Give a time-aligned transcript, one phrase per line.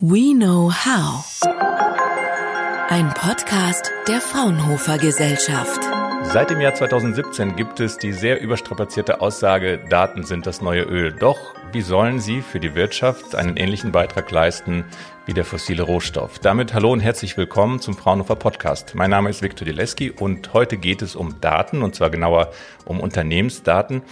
[0.00, 1.24] We Know How.
[2.88, 5.80] Ein Podcast der Fraunhofer Gesellschaft.
[6.22, 11.10] Seit dem Jahr 2017 gibt es die sehr überstrapazierte Aussage, Daten sind das neue Öl.
[11.10, 14.84] Doch wie sollen sie für die Wirtschaft einen ähnlichen Beitrag leisten
[15.26, 16.38] wie der fossile Rohstoff?
[16.38, 18.94] Damit hallo und herzlich willkommen zum Fraunhofer Podcast.
[18.94, 22.52] Mein Name ist Viktor Dileski und heute geht es um Daten und zwar genauer
[22.84, 24.02] um Unternehmensdaten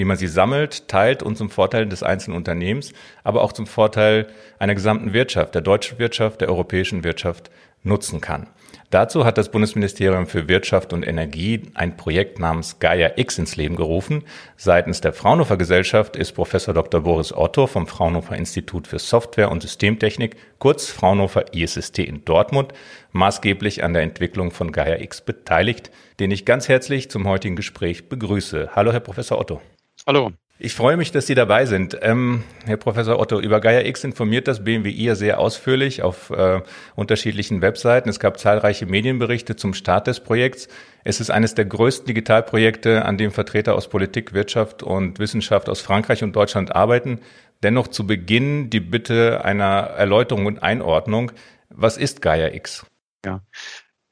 [0.00, 4.28] wie man sie sammelt, teilt und zum Vorteil des einzelnen Unternehmens, aber auch zum Vorteil
[4.58, 7.50] einer gesamten Wirtschaft, der deutschen Wirtschaft, der europäischen Wirtschaft
[7.82, 8.46] nutzen kann.
[8.88, 13.76] Dazu hat das Bundesministerium für Wirtschaft und Energie ein Projekt namens Gaia X ins Leben
[13.76, 14.24] gerufen.
[14.56, 17.02] Seitens der Fraunhofer Gesellschaft ist Professor Dr.
[17.02, 22.72] Boris Otto vom Fraunhofer Institut für Software und Systemtechnik, kurz Fraunhofer ISST in Dortmund,
[23.12, 28.08] maßgeblich an der Entwicklung von Gaia X beteiligt, den ich ganz herzlich zum heutigen Gespräch
[28.08, 28.70] begrüße.
[28.74, 29.60] Hallo, Herr Professor Otto.
[30.06, 30.32] Hallo.
[30.62, 31.96] Ich freue mich, dass Sie dabei sind.
[32.02, 36.60] Ähm, Herr Professor Otto, über Gaia X informiert das BMWI ja sehr ausführlich auf äh,
[36.96, 38.10] unterschiedlichen Webseiten.
[38.10, 40.68] Es gab zahlreiche Medienberichte zum Start des Projekts.
[41.02, 45.80] Es ist eines der größten Digitalprojekte, an dem Vertreter aus Politik, Wirtschaft und Wissenschaft aus
[45.80, 47.20] Frankreich und Deutschland arbeiten.
[47.62, 51.32] Dennoch zu Beginn die Bitte einer Erläuterung und Einordnung.
[51.70, 52.84] Was ist Gaia X?
[53.24, 53.40] Ja,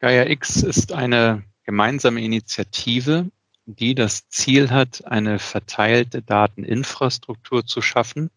[0.01, 3.31] Gaia X ist eine gemeinsame Initiative
[3.77, 8.31] die das Ziel hat, eine verteilte Dateninfrastruktur zu schaffen,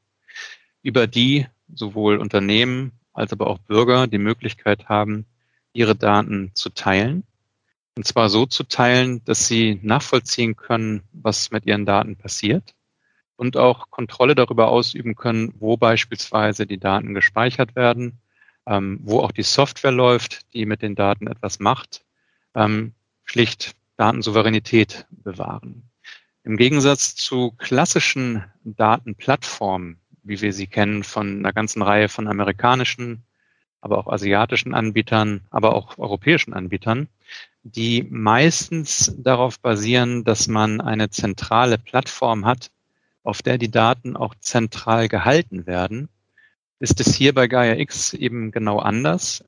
[0.84, 5.26] über die sowohl Unternehmen als aber auch Bürger die Möglichkeit haben,
[5.74, 7.24] ihre Daten zu teilen.
[7.96, 12.76] Und zwar so zu teilen, dass sie nachvollziehen können, was mit ihren Daten passiert
[13.38, 18.20] und auch Kontrolle darüber ausüben können, wo beispielsweise die Daten gespeichert werden,
[18.66, 22.04] ähm, wo auch die Software läuft, die mit den Daten etwas macht,
[22.54, 25.84] ähm, schlicht Datensouveränität bewahren.
[26.44, 33.22] Im Gegensatz zu klassischen Datenplattformen, wie wir sie kennen von einer ganzen Reihe von amerikanischen,
[33.80, 37.10] aber auch asiatischen Anbietern, aber auch europäischen Anbietern,
[37.62, 42.72] die meistens darauf basieren, dass man eine zentrale Plattform hat,
[43.22, 46.10] auf der die Daten auch zentral gehalten werden,
[46.80, 49.46] ist es hier bei Gaia X eben genau anders.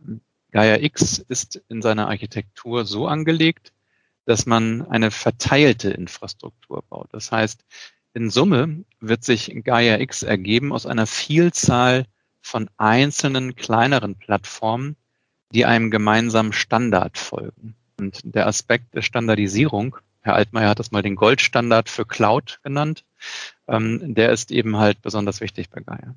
[0.52, 3.73] Gaia X ist in seiner Architektur so angelegt,
[4.26, 7.08] dass man eine verteilte Infrastruktur baut.
[7.12, 7.64] Das heißt,
[8.14, 12.06] in Summe wird sich Gaia X ergeben aus einer Vielzahl
[12.42, 14.96] von einzelnen kleineren Plattformen,
[15.52, 17.76] die einem gemeinsamen Standard folgen.
[17.98, 23.04] Und der Aspekt der Standardisierung, Herr Altmaier hat das mal den Goldstandard für Cloud genannt,
[23.68, 26.16] ähm, der ist eben halt besonders wichtig bei Gaia.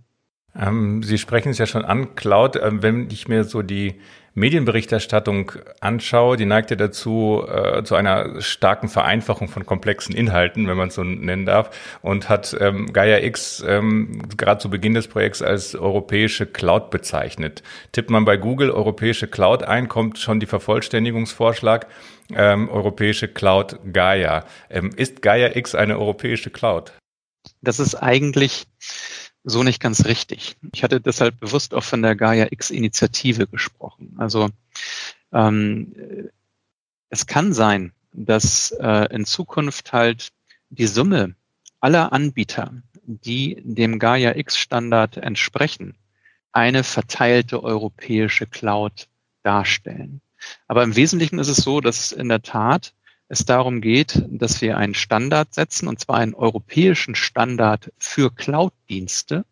[0.58, 2.56] Ähm, Sie sprechen es ja schon an, Cloud.
[2.56, 4.00] Ähm, wenn ich mir so die
[4.36, 10.76] Medienberichterstattung anschaue, die neigt ja dazu, äh, zu einer starken Vereinfachung von komplexen Inhalten, wenn
[10.76, 11.70] man es so nennen darf,
[12.02, 17.62] und hat ähm, Gaia X ähm, gerade zu Beginn des Projekts als europäische Cloud bezeichnet.
[17.92, 21.86] Tippt man bei Google europäische Cloud ein, kommt schon die Vervollständigungsvorschlag
[22.34, 24.44] ähm, europäische Cloud Gaia.
[24.68, 26.92] Ähm, ist Gaia X eine europäische Cloud?
[27.62, 28.66] Das ist eigentlich
[29.48, 30.56] so nicht ganz richtig.
[30.74, 34.14] Ich hatte deshalb bewusst auch von der Gaia X-Initiative gesprochen.
[34.18, 34.50] Also
[35.32, 35.94] ähm,
[37.10, 40.32] es kann sein, dass äh, in Zukunft halt
[40.70, 41.36] die Summe
[41.80, 42.74] aller Anbieter,
[43.04, 45.94] die dem Gaia X-Standard entsprechen,
[46.50, 49.06] eine verteilte europäische Cloud
[49.44, 50.20] darstellen.
[50.66, 52.94] Aber im Wesentlichen ist es so, dass in der Tat
[53.28, 59.44] es darum geht, dass wir einen Standard setzen, und zwar einen europäischen Standard für Cloud-Dienste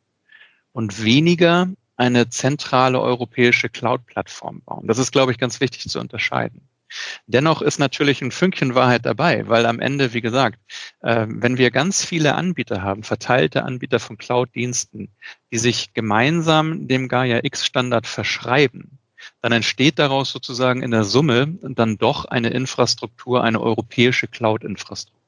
[0.73, 4.87] und weniger eine zentrale europäische Cloud-Plattform bauen.
[4.87, 6.69] Das ist, glaube ich, ganz wichtig zu unterscheiden.
[7.27, 10.59] Dennoch ist natürlich ein Fünkchen Wahrheit dabei, weil am Ende, wie gesagt,
[11.01, 15.09] äh, wenn wir ganz viele Anbieter haben, verteilte Anbieter von Cloud-Diensten,
[15.51, 18.99] die sich gemeinsam dem Gaia X-Standard verschreiben,
[19.43, 25.25] dann entsteht daraus sozusagen in der Summe dann doch eine Infrastruktur, eine europäische Cloud-Infrastruktur.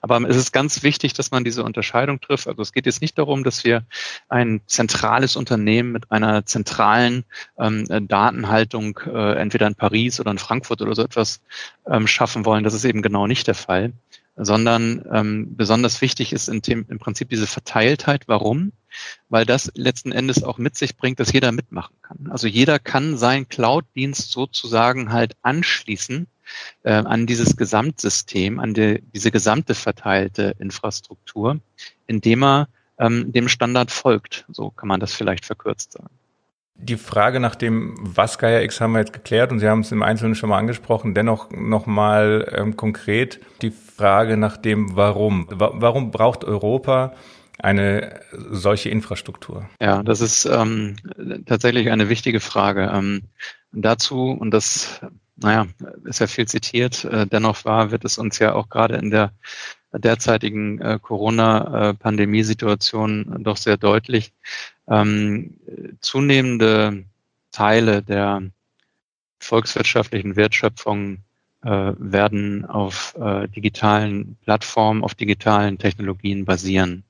[0.00, 2.48] Aber es ist ganz wichtig, dass man diese Unterscheidung trifft.
[2.48, 3.84] Also es geht jetzt nicht darum, dass wir
[4.28, 7.24] ein zentrales Unternehmen mit einer zentralen
[7.58, 11.40] ähm, Datenhaltung äh, entweder in Paris oder in Frankfurt oder so etwas
[11.86, 12.64] ähm, schaffen wollen.
[12.64, 13.92] Das ist eben genau nicht der Fall
[14.38, 18.28] sondern ähm, besonders wichtig ist in dem, im Prinzip diese Verteiltheit.
[18.28, 18.72] Warum?
[19.28, 22.30] Weil das letzten Endes auch mit sich bringt, dass jeder mitmachen kann.
[22.30, 26.26] Also jeder kann seinen Cloud-Dienst sozusagen halt anschließen
[26.84, 31.60] äh, an dieses Gesamtsystem, an die, diese gesamte verteilte Infrastruktur,
[32.06, 32.68] indem er
[32.98, 34.44] ähm, dem Standard folgt.
[34.48, 36.10] So kann man das vielleicht verkürzt sagen.
[36.80, 39.90] Die Frage nach dem, was Gaia X haben wir jetzt geklärt und Sie haben es
[39.90, 41.12] im Einzelnen schon mal angesprochen.
[41.12, 45.48] Dennoch nochmal ähm, konkret die Frage nach dem Warum.
[45.50, 47.14] Warum braucht Europa
[47.58, 49.68] eine solche Infrastruktur?
[49.80, 50.96] Ja, das ist ähm,
[51.46, 52.90] tatsächlich eine wichtige Frage.
[52.94, 53.22] Ähm,
[53.72, 55.00] dazu, und das,
[55.36, 55.66] naja,
[56.04, 59.32] ist ja viel zitiert, äh, dennoch war, wird es uns ja auch gerade in der
[59.92, 64.32] derzeitigen äh, Corona-Pandemiesituation doch sehr deutlich.
[64.86, 65.54] Ähm,
[66.00, 67.04] zunehmende
[67.52, 68.42] Teile der
[69.38, 71.18] volkswirtschaftlichen Wertschöpfung
[71.62, 77.04] äh, werden auf äh, digitalen Plattformen, auf digitalen Technologien basieren.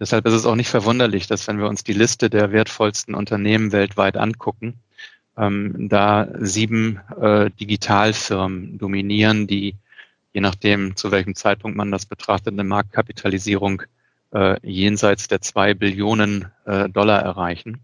[0.00, 3.72] Deshalb ist es auch nicht verwunderlich, dass wenn wir uns die Liste der wertvollsten Unternehmen
[3.72, 4.80] weltweit angucken,
[5.36, 9.76] ähm, da sieben äh, Digitalfirmen dominieren, die
[10.32, 13.82] je nachdem, zu welchem Zeitpunkt man das betrachtet, eine Marktkapitalisierung
[14.32, 17.80] äh, jenseits der zwei Billionen äh, Dollar erreichen.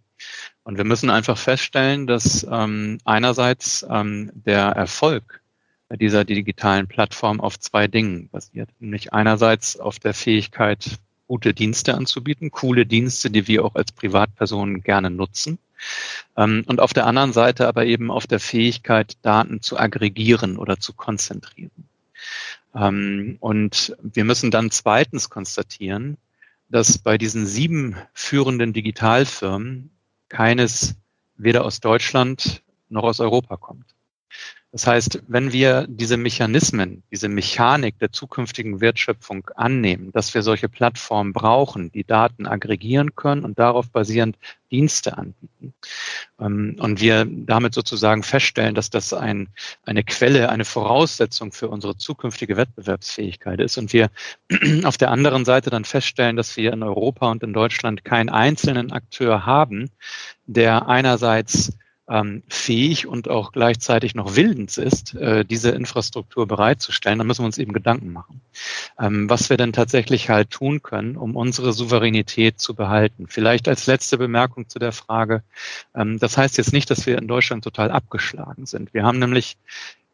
[0.64, 5.40] Und wir müssen einfach feststellen, dass ähm, einerseits ähm, der Erfolg
[5.96, 8.68] dieser digitalen Plattform auf zwei Dingen basiert.
[8.78, 14.82] Nämlich einerseits auf der Fähigkeit, gute Dienste anzubieten, coole Dienste, die wir auch als Privatpersonen
[14.82, 15.58] gerne nutzen.
[16.36, 20.78] Ähm, und auf der anderen Seite aber eben auf der Fähigkeit, Daten zu aggregieren oder
[20.78, 21.88] zu konzentrieren.
[22.74, 26.16] Ähm, und wir müssen dann zweitens konstatieren,
[26.68, 29.90] dass bei diesen sieben führenden Digitalfirmen
[30.28, 30.96] keines
[31.36, 33.86] weder aus Deutschland noch aus Europa kommt.
[34.70, 40.68] Das heißt, wenn wir diese Mechanismen, diese Mechanik der zukünftigen Wertschöpfung annehmen, dass wir solche
[40.68, 44.36] Plattformen brauchen, die Daten aggregieren können und darauf basierend
[44.70, 45.72] Dienste anbieten,
[46.38, 49.48] ähm, und wir damit sozusagen feststellen, dass das ein,
[49.86, 54.10] eine Quelle, eine Voraussetzung für unsere zukünftige Wettbewerbsfähigkeit ist und wir
[54.84, 58.92] auf der anderen Seite dann feststellen, dass wir in Europa und in Deutschland keinen einzelnen
[58.92, 59.90] Akteur haben,
[60.46, 61.72] der einerseits
[62.08, 67.46] ähm, fähig und auch gleichzeitig noch willens ist, äh, diese Infrastruktur bereitzustellen, dann müssen wir
[67.46, 68.40] uns eben Gedanken machen,
[68.98, 73.26] ähm, was wir denn tatsächlich halt tun können, um unsere Souveränität zu behalten.
[73.28, 75.42] Vielleicht als letzte Bemerkung zu der Frage,
[75.94, 78.94] ähm, das heißt jetzt nicht, dass wir in Deutschland total abgeschlagen sind.
[78.94, 79.58] Wir haben nämlich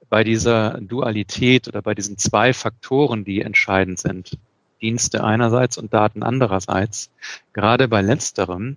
[0.08, 4.38] bei dieser Dualität oder bei diesen zwei Faktoren, die entscheidend sind,
[4.82, 7.10] Dienste einerseits und Daten andererseits,
[7.52, 8.76] gerade bei letzterem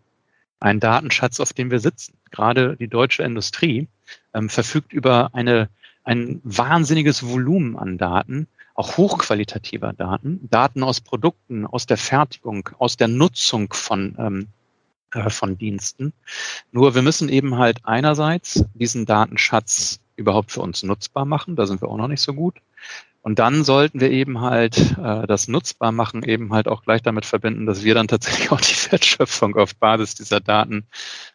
[0.59, 2.13] ein Datenschatz, auf dem wir sitzen.
[2.31, 3.87] Gerade die deutsche Industrie
[4.33, 5.69] ähm, verfügt über eine,
[6.03, 12.97] ein wahnsinniges Volumen an Daten, auch hochqualitativer Daten, Daten aus Produkten, aus der Fertigung, aus
[12.97, 14.47] der Nutzung von, ähm,
[15.13, 16.13] äh, von Diensten.
[16.71, 21.81] Nur wir müssen eben halt einerseits diesen Datenschatz überhaupt für uns nutzbar machen, da sind
[21.81, 22.55] wir auch noch nicht so gut.
[23.27, 27.25] Und dann sollten wir eben halt äh, das nutzbar machen, eben halt auch gleich damit
[27.25, 30.87] verbinden, dass wir dann tatsächlich auch die Wertschöpfung auf Basis dieser Daten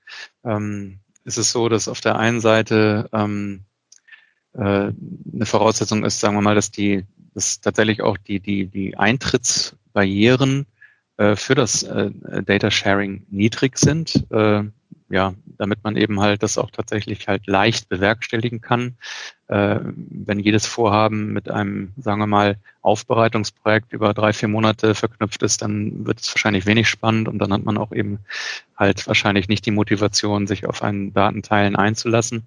[0.44, 3.64] ähm, ist es so, dass auf der einen Seite ähm,
[4.54, 8.96] äh, eine Voraussetzung ist, sagen wir mal, dass die, dass tatsächlich auch die, die, die
[8.96, 10.66] Eintrittsbarrieren
[11.16, 12.10] äh, für das äh,
[12.44, 14.26] Data Sharing niedrig sind.
[14.30, 14.64] Äh,
[15.10, 18.96] ja, damit man eben halt das auch tatsächlich halt leicht bewerkstelligen kann.
[19.46, 25.40] Äh, wenn jedes Vorhaben mit einem, sagen wir mal, Aufbereitungsprojekt über drei, vier Monate verknüpft
[25.44, 28.18] ist, dann wird es wahrscheinlich wenig spannend und dann hat man auch eben
[28.76, 32.42] halt wahrscheinlich nicht die Motivation, sich auf einen Datenteilen einzulassen.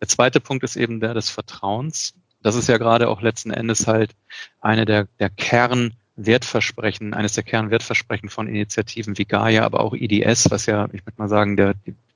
[0.00, 2.14] Der zweite Punkt ist eben der des Vertrauens.
[2.42, 4.14] Das ist ja gerade auch letzten Endes halt
[4.62, 10.50] eine der, der Kern Wertversprechen, eines der Kernwertversprechen von Initiativen wie Gaia, aber auch IDS,
[10.50, 11.74] was ja, ich würde mal sagen, der,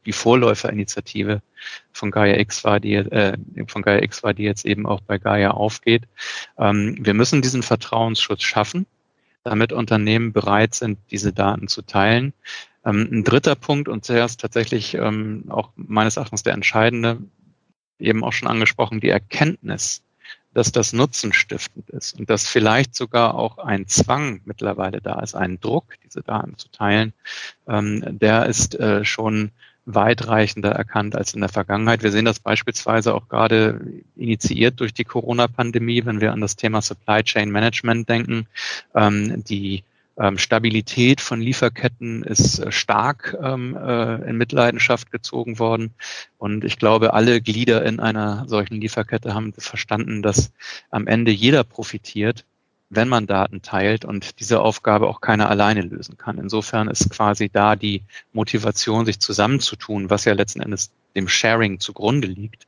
[0.09, 1.43] die, Vorläuferinitiative
[1.93, 3.37] von Gaia X war, die äh,
[3.67, 6.05] von Gaia X war, die jetzt eben auch bei Gaia aufgeht.
[6.59, 8.87] Ähm, wir müssen diesen Vertrauensschutz schaffen,
[9.45, 12.33] damit Unternehmen bereit sind, diese Daten zu teilen.
[12.85, 17.19] Ähm, ein dritter Punkt und zuerst tatsächlich ähm, auch meines Erachtens der entscheidende,
[17.99, 20.03] eben auch schon angesprochen, die Erkenntnis
[20.55, 25.61] dass das nutzenstiftend ist und dass vielleicht sogar auch ein Zwang mittlerweile da ist, ein
[25.61, 27.13] Druck, diese Daten zu teilen,
[27.69, 29.53] ähm, der ist äh, schon
[29.95, 32.03] weitreichender erkannt als in der Vergangenheit.
[32.03, 33.81] Wir sehen das beispielsweise auch gerade
[34.17, 38.47] initiiert durch die Corona-Pandemie, wenn wir an das Thema Supply Chain Management denken.
[38.95, 39.85] Ähm, die
[40.19, 45.95] ähm, Stabilität von Lieferketten ist äh, stark ähm, äh, in Mitleidenschaft gezogen worden.
[46.37, 50.53] Und ich glaube, alle Glieder in einer solchen Lieferkette haben verstanden, dass
[50.91, 52.45] am Ende jeder profitiert,
[52.91, 56.39] wenn man Daten teilt und diese Aufgabe auch keiner alleine lösen kann.
[56.39, 58.03] Insofern ist quasi da die
[58.33, 62.67] Motivation, sich zusammenzutun, was ja letzten Endes dem Sharing zugrunde liegt,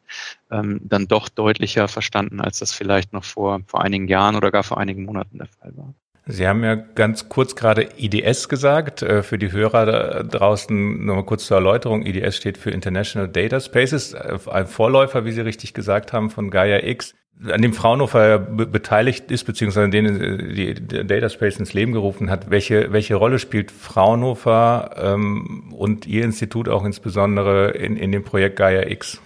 [0.51, 4.65] ähm, dann doch deutlicher verstanden, als das vielleicht noch vor, vor einigen Jahren oder gar
[4.65, 5.95] vor einigen Monaten der Fall war.
[6.27, 9.03] Sie haben ja ganz kurz gerade IDS gesagt.
[9.03, 12.05] Äh, für die Hörer draußen nochmal kurz zur Erläuterung.
[12.05, 16.51] IDS steht für International Data Spaces, äh, ein Vorläufer, wie Sie richtig gesagt haben, von
[16.51, 17.15] Gaia X,
[17.49, 22.31] an dem Fraunhofer beteiligt ist, beziehungsweise an denen äh, die Data Space ins Leben gerufen
[22.31, 22.51] hat.
[22.51, 28.57] Welche, welche Rolle spielt Fraunhofer ähm, und Ihr Institut auch insbesondere in, in dem Projekt
[28.57, 29.21] Gaia X?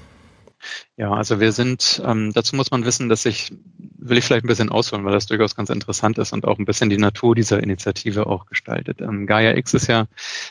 [0.96, 3.52] Ja, also wir sind, ähm, dazu muss man wissen, dass ich,
[4.06, 6.66] will ich vielleicht ein bisschen ausholen, weil das durchaus ganz interessant ist und auch ein
[6.66, 9.00] bisschen die Natur dieser Initiative auch gestaltet.
[9.00, 10.06] Ähm, Gaia X ist ja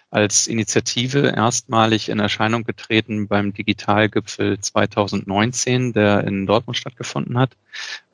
[0.09, 7.51] als Initiative erstmalig in Erscheinung getreten beim Digitalgipfel 2019, der in Dortmund stattgefunden hat,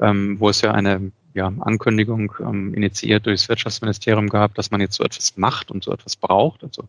[0.02, 4.96] ähm, wo es ja eine ja, Ankündigung ähm, initiiert durchs Wirtschaftsministerium gehabt, dass man jetzt
[4.96, 6.84] so etwas macht und so etwas braucht, also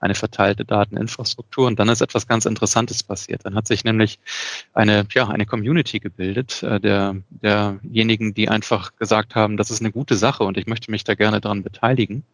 [0.00, 1.66] eine verteilte Dateninfrastruktur.
[1.66, 3.44] Und dann ist etwas ganz Interessantes passiert.
[3.44, 4.18] Dann hat sich nämlich
[4.72, 9.92] eine, ja, eine Community gebildet, äh, der, derjenigen, die einfach gesagt haben, das ist eine
[9.92, 12.24] gute Sache und ich möchte mich da gerne daran beteiligen,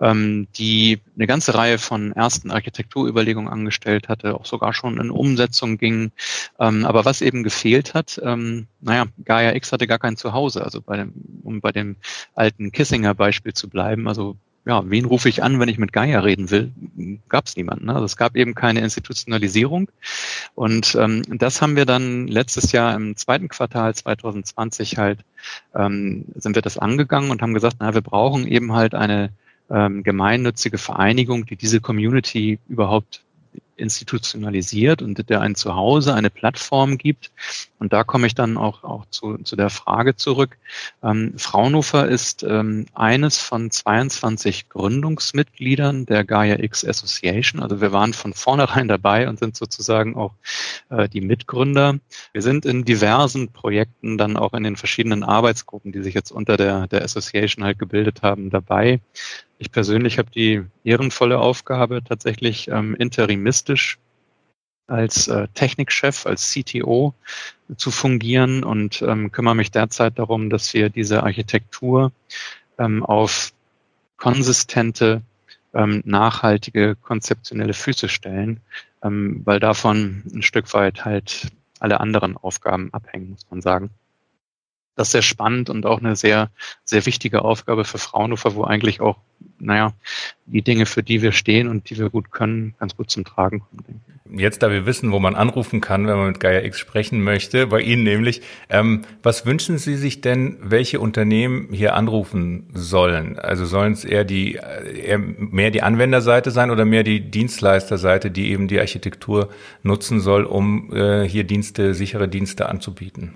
[0.00, 5.78] ähm, die eine ganze Reihe von ersten Architekturüberlegungen angestellt hatte, auch sogar schon in Umsetzung
[5.78, 6.12] ging.
[6.60, 10.64] Ähm, aber was eben gefehlt hat, ähm, naja, Gaia X hatte gar kein Zuhause.
[10.64, 11.96] Also bei dem, um bei dem
[12.34, 16.20] alten Kissinger Beispiel zu bleiben, also ja, wen rufe ich an, wenn ich mit Gaia
[16.20, 16.70] reden will?
[17.28, 17.86] Gab es niemanden.
[17.86, 17.94] Ne?
[17.94, 19.90] Also es gab eben keine Institutionalisierung.
[20.54, 25.20] Und ähm, das haben wir dann letztes Jahr im zweiten Quartal 2020 halt,
[25.74, 29.30] ähm, sind wir das angegangen und haben gesagt, na, wir brauchen eben halt eine
[29.68, 33.24] ähm, gemeinnützige Vereinigung, die diese Community überhaupt
[33.76, 37.30] institutionalisiert und der ein Zuhause, eine Plattform gibt.
[37.78, 40.56] Und da komme ich dann auch, auch zu, zu der Frage zurück.
[41.02, 47.62] Ähm, Fraunhofer ist ähm, eines von 22 Gründungsmitgliedern der Gaia X Association.
[47.62, 50.34] Also wir waren von vornherein dabei und sind sozusagen auch
[50.90, 51.98] äh, die Mitgründer.
[52.32, 56.56] Wir sind in diversen Projekten dann auch in den verschiedenen Arbeitsgruppen, die sich jetzt unter
[56.56, 59.00] der, der Association halt gebildet haben, dabei.
[59.58, 63.61] Ich persönlich habe die ehrenvolle Aufgabe, tatsächlich ähm, interimistisch
[64.86, 67.14] als äh, Technikchef, als CTO
[67.76, 72.12] zu fungieren und ähm, kümmere mich derzeit darum, dass wir diese Architektur
[72.78, 73.52] ähm, auf
[74.16, 75.22] konsistente,
[75.74, 78.60] ähm, nachhaltige, konzeptionelle Füße stellen,
[79.02, 81.48] ähm, weil davon ein Stück weit halt
[81.80, 83.90] alle anderen Aufgaben abhängen, muss man sagen
[84.94, 86.50] das ist sehr spannend und auch eine sehr,
[86.84, 89.16] sehr wichtige Aufgabe für Fraunhofer, wo eigentlich auch,
[89.58, 89.92] naja,
[90.46, 93.60] die Dinge, für die wir stehen und die wir gut können, ganz gut zum Tragen
[93.60, 94.02] kommen.
[94.34, 97.66] Jetzt, da wir wissen, wo man anrufen kann, wenn man mit Gaia X sprechen möchte,
[97.66, 103.38] bei Ihnen nämlich, ähm, was wünschen Sie sich denn, welche Unternehmen hier anrufen sollen?
[103.38, 108.50] Also sollen es eher die, eher mehr die Anwenderseite sein oder mehr die Dienstleisterseite, die
[108.50, 109.50] eben die Architektur
[109.82, 113.34] nutzen soll, um äh, hier Dienste, sichere Dienste anzubieten?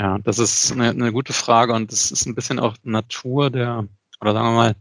[0.00, 3.86] Ja, das ist eine, eine gute Frage und das ist ein bisschen auch Natur der,
[4.18, 4.74] oder sagen wir mal,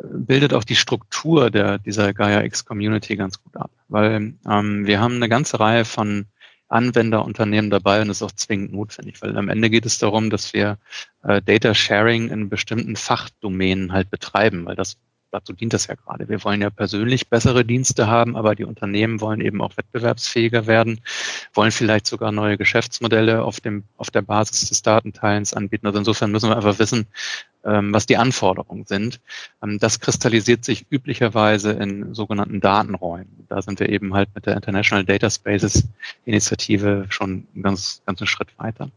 [0.00, 3.72] bildet auch die Struktur der, dieser Gaia X Community ganz gut ab.
[3.88, 6.26] Weil ähm, wir haben eine ganze Reihe von
[6.68, 10.52] Anwenderunternehmen dabei und das ist auch zwingend notwendig, weil am Ende geht es darum, dass
[10.52, 10.78] wir
[11.24, 14.96] äh, Data Sharing in bestimmten Fachdomänen halt betreiben, weil das
[15.36, 16.28] dazu dient das ja gerade.
[16.28, 21.00] Wir wollen ja persönlich bessere Dienste haben, aber die Unternehmen wollen eben auch wettbewerbsfähiger werden,
[21.54, 25.86] wollen vielleicht sogar neue Geschäftsmodelle auf dem, auf der Basis des Datenteilens anbieten.
[25.86, 27.06] Also insofern müssen wir einfach wissen,
[27.66, 29.20] was die Anforderungen sind.
[29.62, 33.46] Ähm, das kristallisiert sich üblicherweise in sogenannten Datenräumen.
[33.48, 35.88] Da sind wir eben halt mit der International Data Spaces
[36.24, 38.90] Initiative schon einen ganz, ganzen Schritt weiter.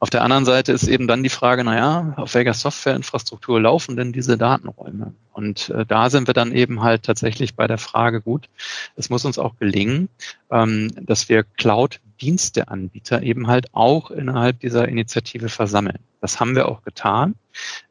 [0.00, 4.12] Auf der anderen Seite ist eben dann die Frage, naja, auf welcher Softwareinfrastruktur laufen denn
[4.12, 5.12] diese Datenräume?
[5.32, 8.48] Und äh, da sind wir dann eben halt tatsächlich bei der Frage, gut,
[8.96, 10.08] es muss uns auch gelingen,
[10.50, 15.98] ähm, dass wir Cloud Diensteanbieter eben halt auch innerhalb dieser Initiative versammeln.
[16.20, 17.34] Das haben wir auch getan.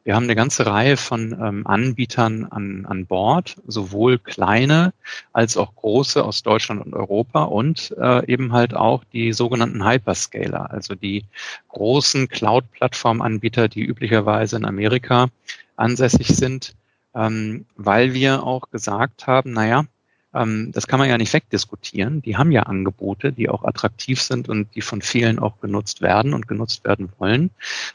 [0.04, 4.92] Wir haben eine ganze Reihe von ähm, Anbietern an, an Bord, sowohl kleine
[5.32, 10.70] als auch große aus Deutschland und Europa und äh, eben halt auch die sogenannten Hyperscaler,
[10.70, 11.24] also die
[11.68, 15.28] großen Cloud-Plattform-Anbieter, die üblicherweise in Amerika
[15.76, 16.74] ansässig sind,
[17.14, 19.86] ähm, weil wir auch gesagt haben, naja,
[20.36, 22.22] ähm, das kann man ja nicht wegdiskutieren.
[22.22, 26.34] Die haben ja Angebote, die auch attraktiv sind und die von vielen auch genutzt werden
[26.34, 27.50] und genutzt werden wollen.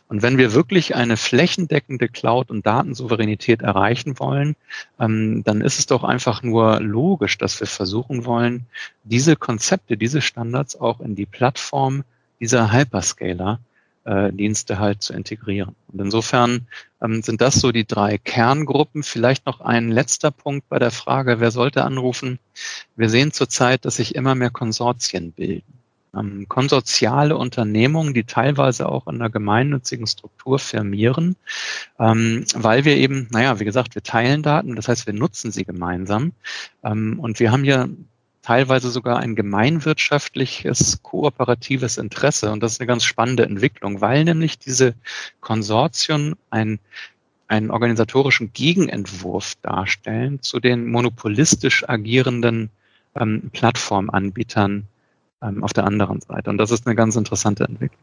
[0.08, 4.56] Und wenn wir wirklich eine flächendeckende Cloud- und Datensouveränität erreichen wollen,
[5.00, 8.66] ähm, dann ist es doch einfach nur logisch, dass wir versuchen wollen,
[9.04, 12.04] diese Konzepte, diese Standards auch in die Plattform
[12.40, 13.60] dieser Hyperscaler
[14.06, 15.76] äh, Dienste halt zu integrieren.
[15.92, 16.68] Und insofern
[17.02, 19.04] ähm, sind das so die drei Kerngruppen.
[19.04, 22.40] Vielleicht noch ein letzter Punkt bei der Frage, wer sollte anrufen?
[22.96, 25.82] Wir sehen zurzeit, dass sich immer mehr Konsortien bilden.
[26.14, 31.38] Ähm, konsortiale Unternehmungen, die teilweise auch in einer gemeinnützigen Struktur firmieren,
[32.00, 35.64] ähm, weil wir eben, naja, wie gesagt, wir teilen Daten, das heißt, wir nutzen sie
[35.64, 36.34] gemeinsam.
[36.84, 37.88] Ähm, und wir haben ja
[38.42, 42.52] teilweise sogar ein gemeinwirtschaftliches, kooperatives Interesse.
[42.52, 44.96] Und das ist eine ganz spannende Entwicklung, weil nämlich diese
[45.40, 46.80] Konsortien ein
[47.52, 52.70] einen organisatorischen Gegenentwurf darstellen zu den monopolistisch agierenden
[53.14, 54.88] ähm, Plattformanbietern
[55.42, 56.50] ähm, auf der anderen Seite.
[56.50, 58.00] Und das ist eine ganz interessante Entwicklung.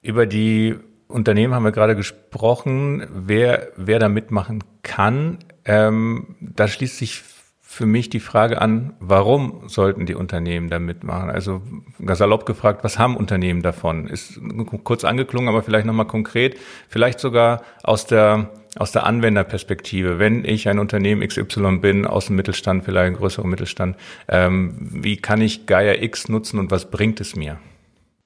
[0.00, 0.76] Über die
[1.06, 5.40] Unternehmen haben wir gerade gesprochen, wer, wer da mitmachen kann.
[5.66, 7.22] Ähm, da schließt sich
[7.70, 11.28] für mich die Frage an, warum sollten die Unternehmen da mitmachen?
[11.28, 11.60] Also
[11.98, 14.08] salopp gefragt, was haben Unternehmen davon?
[14.08, 14.40] Ist
[14.84, 16.56] kurz angeklungen, aber vielleicht nochmal konkret,
[16.88, 20.18] vielleicht sogar aus der, aus der Anwenderperspektive.
[20.18, 23.98] Wenn ich ein Unternehmen XY bin, aus dem Mittelstand, vielleicht ein größerer Mittelstand,
[24.28, 27.58] ähm, wie kann ich Gaia X nutzen und was bringt es mir?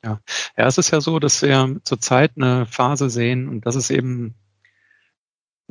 [0.04, 0.20] Ja.
[0.56, 4.36] ja, es ist ja so, dass wir zurzeit eine Phase sehen und das ist eben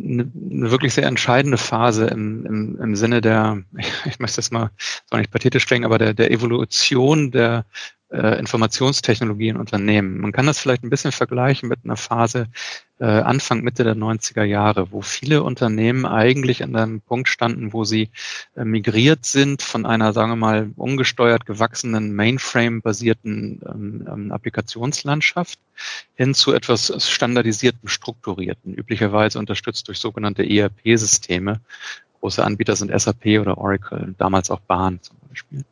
[0.04, 3.64] eine, wirklich sehr entscheidende Phase im, im, im Sinne der,
[4.06, 4.72] ich möchte das mal,
[5.10, 7.66] soll nicht pathetisch klingen, aber der, der Evolution der
[8.12, 10.20] äh, Informationstechnologie in Unternehmen.
[10.20, 12.48] Man kann das vielleicht ein bisschen vergleichen mit einer Phase
[13.00, 17.84] äh, Anfang, Mitte der 90er Jahre, wo viele Unternehmen eigentlich an einem Punkt standen, wo
[17.84, 18.10] sie
[18.56, 25.58] äh, migriert sind von einer, sagen wir mal, ungesteuert gewachsenen Mainframe-basierten ähm, ähm, Applikationslandschaft
[26.16, 31.62] hin zu etwas standardisierten, strukturierten, üblicherweise unterstützt durch sogenannte ERP-Systeme.
[32.20, 35.66] Große Anbieter sind SAP oder Oracle, damals auch Bahn zum Beispiel.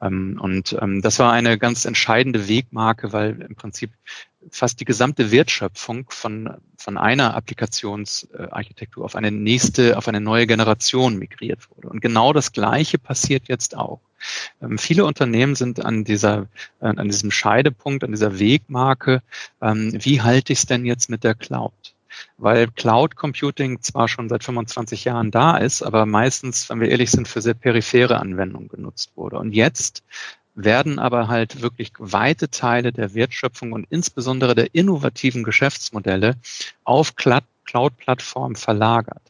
[0.00, 3.90] Ähm, und ähm, das war eine ganz entscheidende Wegmarke, weil im Prinzip
[4.50, 11.18] fast die gesamte Wertschöpfung von, von einer Applikationsarchitektur auf eine nächste, auf eine neue Generation
[11.18, 11.88] migriert wurde.
[11.88, 14.00] Und genau das Gleiche passiert jetzt auch.
[14.62, 16.46] Ähm, viele Unternehmen sind an dieser,
[16.80, 19.22] äh, an diesem Scheidepunkt, an dieser Wegmarke.
[19.60, 21.93] Ähm, wie halte ich es denn jetzt mit der Cloud?
[22.38, 27.10] Weil Cloud Computing zwar schon seit 25 Jahren da ist, aber meistens, wenn wir ehrlich
[27.10, 29.38] sind, für sehr periphere Anwendungen genutzt wurde.
[29.38, 30.02] Und jetzt
[30.54, 36.36] werden aber halt wirklich weite Teile der Wertschöpfung und insbesondere der innovativen Geschäftsmodelle
[36.84, 39.22] auf Cloud-Plattformen verlagert.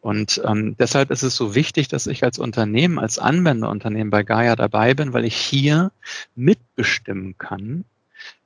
[0.00, 4.56] Und ähm, deshalb ist es so wichtig, dass ich als Unternehmen, als Anwenderunternehmen bei Gaia
[4.56, 5.90] dabei bin, weil ich hier
[6.36, 7.84] mitbestimmen kann,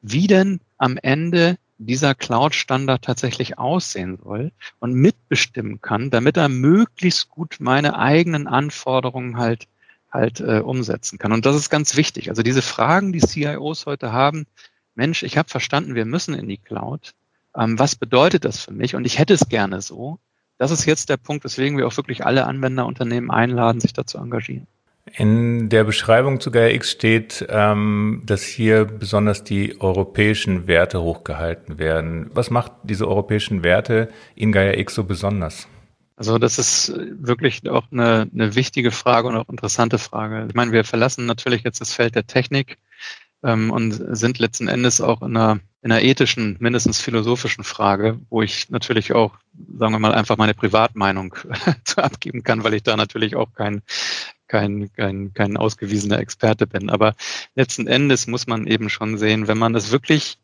[0.01, 7.29] wie denn am Ende dieser Cloud-Standard tatsächlich aussehen soll und mitbestimmen kann, damit er möglichst
[7.29, 9.69] gut meine eigenen Anforderungen halt
[10.13, 11.33] halt äh, umsetzen kann.
[11.33, 12.29] Und das ist ganz wichtig.
[12.29, 14.47] Also diese Fragen, die CIOs heute haben,
[14.95, 17.15] Mensch, ich habe verstanden, wir müssen in die Cloud.
[17.57, 18.95] Ähm, was bedeutet das für mich?
[18.95, 20.19] Und ich hätte es gerne so.
[20.59, 24.19] Das ist jetzt der Punkt, weswegen wir auch wirklich alle Anwenderunternehmen einladen, sich da zu
[24.19, 24.67] engagieren.
[25.05, 31.79] In der Beschreibung zu Gaia X steht, ähm, dass hier besonders die europäischen Werte hochgehalten
[31.79, 32.31] werden.
[32.35, 35.67] Was macht diese europäischen Werte in Gaia X so besonders?
[36.17, 40.47] Also das ist wirklich auch eine, eine wichtige Frage und auch interessante Frage.
[40.49, 42.79] Ich meine, wir verlassen natürlich jetzt das Feld der Technik
[43.43, 48.41] ähm, und sind letzten Endes auch in einer, in einer ethischen, mindestens philosophischen Frage, wo
[48.41, 49.33] ich natürlich auch,
[49.77, 51.35] sagen wir mal, einfach meine Privatmeinung
[51.97, 53.83] abgeben kann, weil ich da natürlich auch kein,
[54.53, 56.91] kein, kein, kein ausgewiesener Experte bin.
[56.91, 57.15] Aber
[57.55, 60.37] letzten Endes muss man eben schon sehen, wenn man das wirklich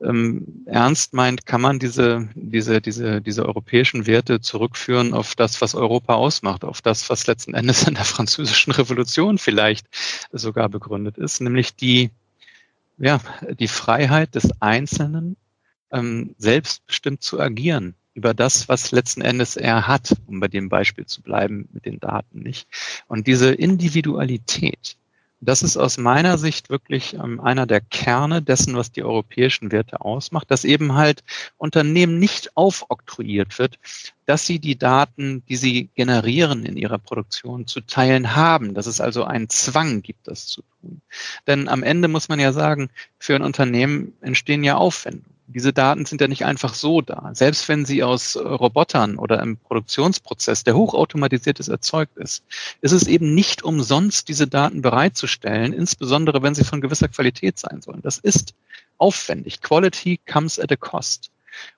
[0.00, 5.74] ähm, ernst meint, kann man diese, diese, diese, diese europäischen Werte zurückführen auf das, was
[5.74, 9.88] Europa ausmacht, auf das, was letzten Endes in der französischen Revolution vielleicht
[10.30, 12.10] sogar begründet ist, nämlich die,
[12.96, 13.20] ja,
[13.58, 15.36] die Freiheit des Einzelnen,
[15.90, 21.04] ähm, selbstbestimmt zu agieren über das, was letzten Endes er hat, um bei dem Beispiel
[21.04, 22.66] zu bleiben mit den Daten nicht.
[23.08, 24.96] Und diese Individualität,
[25.42, 30.00] das ist aus meiner Sicht wirklich ähm, einer der Kerne dessen, was die europäischen Werte
[30.00, 31.24] ausmacht, dass eben halt
[31.58, 33.78] Unternehmen nicht aufoktroyiert wird,
[34.24, 39.02] dass sie die Daten, die sie generieren in ihrer Produktion, zu teilen haben, dass es
[39.02, 41.02] also einen Zwang gibt, das zu tun.
[41.46, 45.35] Denn am Ende muss man ja sagen, für ein Unternehmen entstehen ja Aufwendungen.
[45.48, 47.30] Diese Daten sind ja nicht einfach so da.
[47.32, 52.44] Selbst wenn sie aus Robotern oder im Produktionsprozess, der hochautomatisiert erzeugt ist,
[52.80, 57.80] ist es eben nicht umsonst, diese Daten bereitzustellen, insbesondere wenn sie von gewisser Qualität sein
[57.80, 58.02] sollen.
[58.02, 58.54] Das ist
[58.98, 59.60] aufwendig.
[59.60, 61.30] Quality comes at a cost.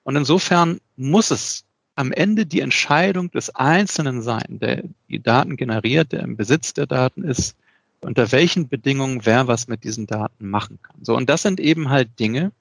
[0.03, 1.63] Und insofern muss es
[1.95, 6.87] am Ende die Entscheidung des Einzelnen sein, der die Daten generiert, der im Besitz der
[6.87, 7.55] Daten ist,
[8.01, 11.03] unter welchen Bedingungen wer was mit diesen Daten machen kann.
[11.03, 12.53] So, und das sind eben halt Dinge,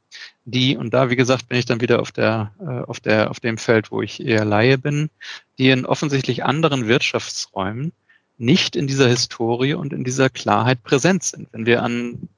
[0.44, 3.40] die, und da, wie gesagt, bin ich dann wieder auf der, äh, auf der, auf
[3.40, 5.11] dem Feld, wo ich eher Laie bin,
[5.59, 7.92] die in offensichtlich anderen Wirtschaftsräumen
[8.38, 11.49] nicht in dieser Historie und in dieser Klarheit präsent sind.
[11.53, 12.29] Wenn wir an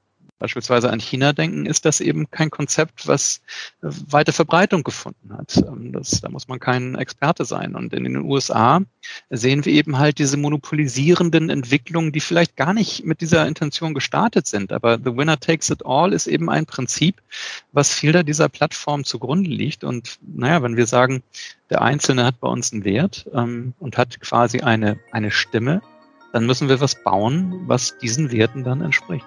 [0.41, 3.41] beispielsweise an China denken, ist das eben kein Konzept, was
[3.83, 5.55] äh, weite Verbreitung gefunden hat.
[5.57, 7.75] Ähm, das, da muss man kein Experte sein.
[7.75, 8.81] Und in den USA
[9.29, 14.47] sehen wir eben halt diese monopolisierenden Entwicklungen, die vielleicht gar nicht mit dieser Intention gestartet
[14.47, 14.73] sind.
[14.73, 17.21] Aber the winner takes it all ist eben ein Prinzip,
[17.71, 19.83] was vieler dieser Plattform zugrunde liegt.
[19.83, 21.21] Und naja, wenn wir sagen,
[21.69, 25.83] der Einzelne hat bei uns einen Wert ähm, und hat quasi eine, eine Stimme,
[26.33, 29.25] dann müssen wir was bauen, was diesen Werten dann entspricht.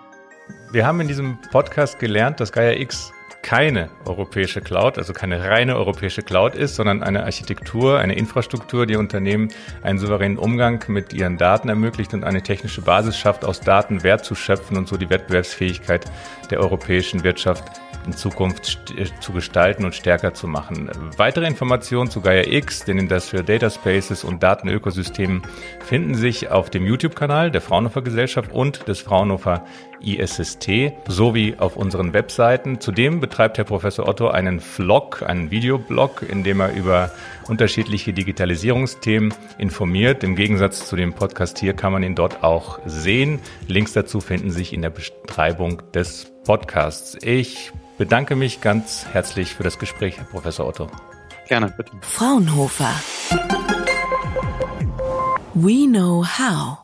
[0.73, 5.77] Wir haben in diesem Podcast gelernt, dass Gaia X keine europäische Cloud, also keine reine
[5.77, 9.51] europäische Cloud ist, sondern eine Architektur, eine Infrastruktur, die Unternehmen
[9.83, 14.25] einen souveränen Umgang mit ihren Daten ermöglicht und eine technische Basis schafft, aus Daten Wert
[14.25, 16.07] zu schöpfen und so die Wettbewerbsfähigkeit
[16.51, 17.65] der europäischen Wirtschaft
[18.07, 20.91] in Zukunft äh, zu gestalten und stärker zu machen.
[21.17, 25.43] Weitere Informationen zu Gaia X, den Industrial Data Spaces und Datenökosystemen
[25.85, 29.65] finden sich auf dem YouTube-Kanal der Fraunhofer Gesellschaft und des Fraunhofer
[30.01, 32.81] ISST sowie auf unseren Webseiten.
[32.81, 37.11] Zudem betreibt Herr Professor Otto einen Vlog, einen Videoblog, in dem er über
[37.49, 40.25] unterschiedliche Digitalisierungsthemen informiert.
[40.25, 43.41] Im Gegensatz zu dem Podcast hier kann man ihn dort auch sehen.
[43.69, 47.17] Links dazu finden sich in der Beschreibung des Podcasts.
[47.23, 50.89] Ich bedanke mich ganz herzlich für das Gespräch, Herr Professor Otto.
[51.49, 51.93] Gerne, bitte.
[52.01, 52.93] Fraunhofer.
[55.55, 56.84] We know how.